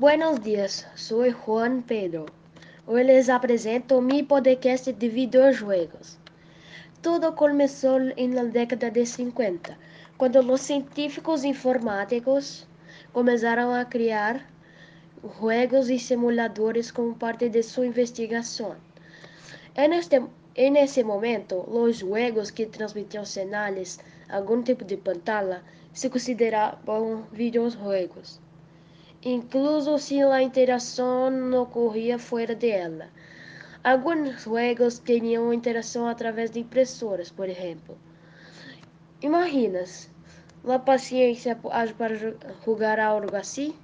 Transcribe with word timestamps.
Buenos 0.00 0.40
dias, 0.40 0.86
sou 0.96 1.30
Juan 1.30 1.82
Pedro. 1.82 2.24
Hoy 2.86 3.04
les 3.04 3.28
apresento 3.28 4.00
mi 4.00 4.22
podcast 4.22 4.94
de 4.94 5.08
videojuegos. 5.10 6.18
Tudo 7.02 7.34
começou 7.34 8.00
na 8.16 8.44
década 8.44 8.90
de 8.90 9.04
50, 9.04 9.76
quando 10.16 10.40
os 10.40 10.62
científicos 10.62 11.44
informáticos 11.44 12.66
começaram 13.12 13.74
a 13.74 13.84
criar 13.84 14.48
jogos 15.38 15.90
e 15.90 15.98
simuladores 15.98 16.90
como 16.90 17.14
parte 17.14 17.50
de 17.50 17.62
sua 17.62 17.86
investigação. 17.86 18.76
En, 19.74 19.90
en 20.54 20.76
ese 20.76 21.04
momento, 21.04 21.56
os 21.68 21.98
jogos 21.98 22.50
que 22.50 22.64
transmitiam 22.64 23.26
sinais 23.26 24.00
a 24.30 24.36
algum 24.36 24.62
tipo 24.62 24.82
de 24.82 24.96
pantalla 24.96 25.62
se 25.92 26.08
consideravam 26.08 27.26
videojuegos 27.30 28.40
incluso 29.22 29.98
se 29.98 30.22
a 30.22 30.42
interação 30.42 31.30
não 31.30 31.62
ocorria 31.62 32.18
fora 32.18 32.54
dela. 32.54 33.08
Alguns 33.84 34.42
jogos 34.42 34.98
tinham 34.98 35.52
interação 35.52 36.06
através 36.06 36.50
de 36.50 36.60
impressoras, 36.60 37.30
por 37.30 37.48
exemplo. 37.48 37.98
Imaginas 39.22 40.10
a 40.66 40.78
paciência 40.78 41.56
para 41.56 42.14
jogar 42.64 42.98
algo 42.98 43.34
assim? 43.36 43.74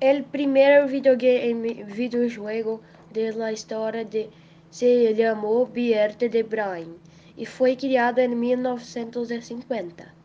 O 0.00 0.24
primeiro 0.24 0.86
videogame, 0.86 1.84
videojogo 1.84 2.82
da 3.10 3.52
história 3.52 4.04
de, 4.04 4.28
se 4.70 5.14
chamou 5.14 5.66
Bierte 5.66 6.28
de 6.28 6.42
Brain 6.42 6.94
e 7.36 7.46
foi 7.46 7.76
criado 7.76 8.18
em 8.18 8.28
1950. 8.28 10.15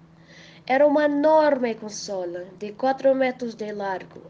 Era 0.68 0.86
uma 0.86 1.06
enorme 1.06 1.74
consola 1.74 2.46
de 2.60 2.72
4 2.74 3.16
metros 3.16 3.56
de 3.56 3.72
largo, 3.72 4.22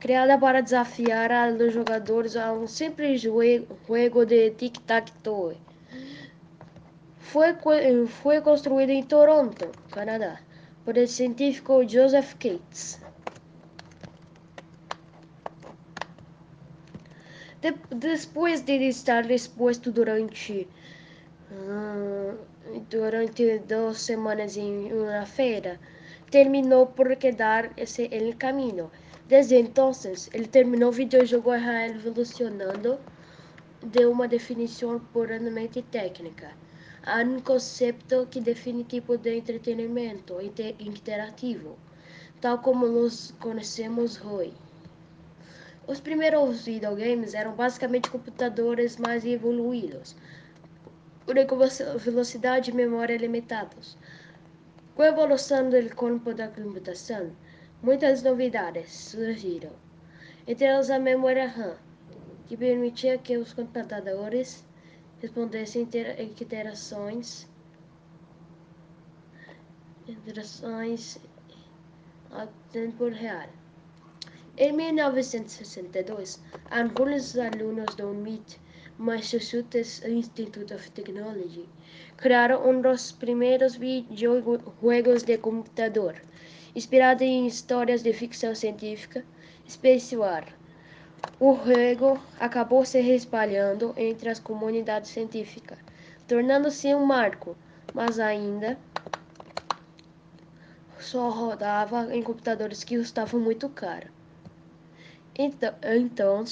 criada 0.00 0.38
para 0.38 0.62
desafiar 0.62 1.30
os 1.52 1.72
jogadores 1.72 2.34
a 2.34 2.52
um 2.52 2.66
simples 2.66 3.20
jogo 3.20 4.24
de 4.24 4.50
tic-tac-toe. 4.52 5.58
Foi, 7.18 7.54
foi 8.06 8.40
construída 8.40 8.92
em 8.92 9.02
Toronto, 9.02 9.70
Canadá, 9.90 10.40
por 10.82 10.96
o 10.96 11.06
científico 11.06 11.86
Joseph 11.86 12.32
Cates. 12.34 12.98
De, 17.60 17.74
depois 17.94 18.62
de 18.62 18.88
estar 18.88 19.30
exposto 19.30 19.92
durante 19.92 20.66
uh, 21.50 22.38
durante 22.90 23.58
duas 23.60 24.00
semanas 24.00 24.56
em 24.56 24.92
uma 24.92 25.26
feira, 25.26 25.78
terminou 26.30 26.86
por 26.86 27.14
quedar 27.16 27.72
esse 27.76 28.08
el 28.12 28.36
caminho. 28.36 28.90
Desde 29.28 29.56
então, 29.56 29.90
ele 30.32 30.46
terminou 30.46 30.90
o 30.90 30.92
videojogo 30.92 31.50
revolucionando 31.50 32.98
de 33.82 34.06
uma 34.06 34.28
definição 34.28 34.98
puramente 35.12 35.82
técnica 35.82 36.50
a 37.06 37.22
um 37.22 37.38
conceito 37.40 38.26
que 38.28 38.40
define 38.40 38.82
tipo 38.82 39.16
de 39.16 39.36
entretenimento 39.36 40.34
interativo, 40.80 41.78
tal 42.40 42.58
como 42.58 42.86
nós 42.88 43.32
conhecemos 43.38 44.20
hoje. 44.24 44.54
Os 45.86 46.00
primeiros 46.00 46.64
videogames 46.64 47.32
eram 47.32 47.54
basicamente 47.54 48.10
computadores 48.10 48.96
mais 48.96 49.24
evoluídos, 49.24 50.16
velocidade 51.98 52.70
e 52.70 52.74
memória 52.74 53.16
limitados. 53.16 53.96
Com 54.94 55.02
a 55.02 55.08
evolução 55.08 55.68
do 55.68 55.88
campo 55.94 56.32
da 56.32 56.48
computação, 56.48 57.32
muitas 57.82 58.22
novidades 58.22 58.90
surgiram. 58.92 59.72
Entre 60.46 60.64
elas 60.64 60.90
a 60.90 60.98
memória 60.98 61.48
RAM, 61.48 61.76
que 62.46 62.56
permitia 62.56 63.18
que 63.18 63.36
os 63.36 63.52
computadores 63.52 64.64
respondessem 65.20 65.82
interações 65.82 67.48
interações 70.08 71.18
a 72.30 72.46
tempo 72.70 73.08
real. 73.08 73.48
Em 74.56 74.72
1962, 74.72 76.40
alguns 76.70 77.36
alunos 77.36 77.94
do 77.96 78.10
MIT 78.10 78.60
Massachusetts 78.98 80.02
Institute 80.04 80.72
of 80.72 80.90
Technology, 80.90 81.68
criaram 82.16 82.66
um 82.68 82.80
dos 82.80 83.12
primeiros 83.12 83.76
videojuegos 83.76 85.22
de 85.22 85.36
computador, 85.36 86.14
inspirado 86.74 87.22
em 87.22 87.46
histórias 87.46 88.02
de 88.02 88.12
ficção 88.14 88.54
científica, 88.54 89.22
Space 89.68 90.16
War. 90.16 90.46
O 91.38 91.54
jogo 91.56 92.18
acabou 92.40 92.86
se 92.86 92.98
espalhando 92.98 93.92
entre 93.98 94.30
as 94.30 94.38
comunidades 94.38 95.10
científicas, 95.10 95.78
tornando-se 96.26 96.94
um 96.94 97.04
marco, 97.04 97.54
mas 97.92 98.18
ainda 98.18 98.78
só 100.98 101.28
rodava 101.28 102.14
em 102.14 102.22
computadores 102.22 102.82
que 102.82 102.96
custavam 102.96 103.40
muito 103.40 103.68
caro. 103.68 104.08
Então, 105.38 105.74
então 105.82 106.44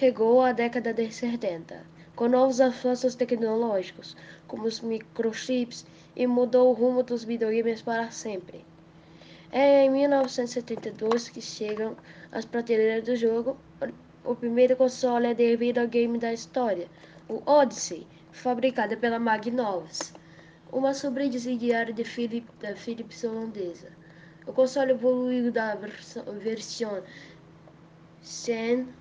chegou 0.00 0.40
a 0.40 0.52
década 0.52 0.94
de 0.94 1.12
70, 1.12 1.84
com 2.16 2.26
novos 2.26 2.58
avanços 2.58 3.14
tecnológicos, 3.14 4.16
como 4.48 4.64
os 4.64 4.80
microchips, 4.80 5.84
e 6.16 6.26
mudou 6.26 6.70
o 6.70 6.72
rumo 6.72 7.02
dos 7.02 7.22
videogames 7.22 7.82
para 7.82 8.10
sempre. 8.10 8.64
É 9.52 9.84
em 9.84 9.90
1972 9.90 11.28
que 11.28 11.42
chegam 11.42 11.98
às 12.32 12.46
prateleiras 12.46 13.04
do 13.04 13.14
jogo 13.14 13.58
o 14.24 14.34
primeiro 14.34 14.74
console 14.74 15.34
de 15.34 15.54
videogame 15.58 16.18
da 16.18 16.32
história, 16.32 16.88
o 17.28 17.42
Odyssey, 17.44 18.06
fabricado 18.32 18.96
pela 18.96 19.18
Magnovs, 19.18 20.14
uma 20.72 20.94
subsidiária 20.94 21.92
de 21.92 22.04
Philip, 22.04 22.48
da 22.58 22.74
Philips 22.74 23.22
holandesa. 23.22 23.88
O 24.46 24.52
console 24.54 24.92
evoluiu 24.92 25.52
da 25.52 25.74
versão 25.74 26.24
100 28.22 28.99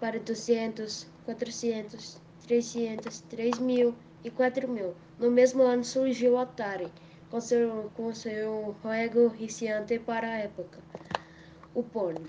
para 0.00 0.18
200, 0.18 1.06
400, 1.24 2.20
300, 2.46 3.20
3000 3.22 3.94
e 4.24 4.30
4000. 4.30 4.94
No 5.18 5.30
mesmo 5.30 5.62
ano 5.62 5.84
surgiu 5.84 6.34
o 6.34 6.38
Atari, 6.38 6.90
com 7.30 7.40
seu, 7.40 7.90
com 7.94 8.14
seu 8.14 8.74
jogo 8.82 9.28
viciante 9.30 9.98
para 9.98 10.28
a 10.28 10.38
época, 10.38 10.78
o 11.74 11.82
Pong. 11.82 12.22